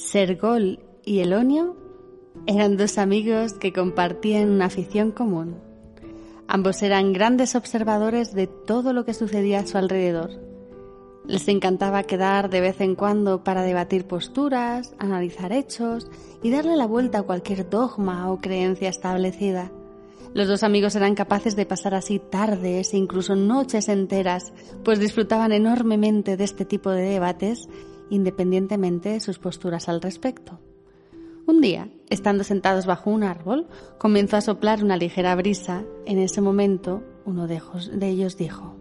[0.00, 1.76] Sergol y Elonio
[2.46, 5.58] eran dos amigos que compartían una afición común.
[6.48, 10.30] Ambos eran grandes observadores de todo lo que sucedía a su alrededor.
[11.26, 16.10] Les encantaba quedar de vez en cuando para debatir posturas, analizar hechos
[16.42, 19.70] y darle la vuelta a cualquier dogma o creencia establecida.
[20.32, 25.52] Los dos amigos eran capaces de pasar así tardes e incluso noches enteras, pues disfrutaban
[25.52, 27.68] enormemente de este tipo de debates,
[28.10, 30.58] independientemente de sus posturas al respecto.
[31.46, 33.66] Un día, estando sentados bajo un árbol,
[33.98, 35.84] comenzó a soplar una ligera brisa.
[36.04, 38.76] En ese momento, uno de ellos dijo,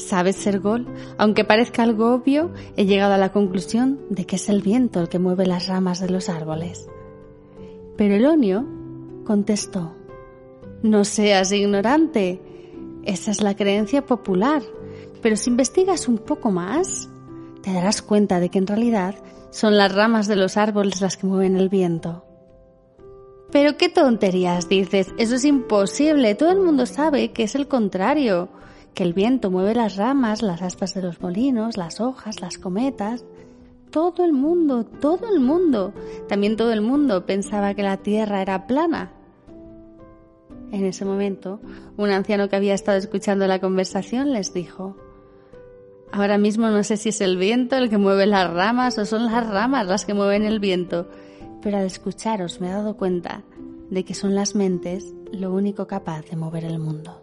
[0.00, 0.86] ¿Sabes, Sergol?
[1.18, 5.08] Aunque parezca algo obvio, he llegado a la conclusión de que es el viento el
[5.08, 6.88] que mueve las ramas de los árboles.
[7.96, 8.66] Pero Elonio
[9.24, 9.94] contestó,
[10.82, 12.40] No seas ignorante.
[13.04, 14.62] Esa es la creencia popular.
[15.20, 17.10] Pero si investigas un poco más,
[17.62, 19.14] te darás cuenta de que en realidad
[19.50, 22.24] son las ramas de los árboles las que mueven el viento.
[23.50, 28.48] Pero qué tonterías dices, eso es imposible, todo el mundo sabe que es el contrario,
[28.94, 33.24] que el viento mueve las ramas, las aspas de los molinos, las hojas, las cometas.
[33.90, 35.92] Todo el mundo, todo el mundo,
[36.28, 39.12] también todo el mundo pensaba que la tierra era plana.
[40.70, 41.60] En ese momento,
[41.96, 44.96] un anciano que había estado escuchando la conversación les dijo,
[46.12, 49.26] Ahora mismo no sé si es el viento el que mueve las ramas o son
[49.26, 51.08] las ramas las que mueven el viento,
[51.62, 53.42] pero al escucharos me he dado cuenta
[53.90, 57.22] de que son las mentes lo único capaz de mover el mundo.